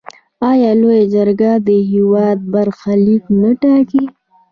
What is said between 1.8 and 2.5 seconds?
هیواد